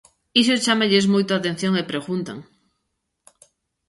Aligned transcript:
Iso 0.41 0.61
chámalles 0.65 1.05
moito 1.13 1.31
a 1.31 1.39
atención 1.41 1.73
e 1.81 1.89
preguntan. 1.91 2.37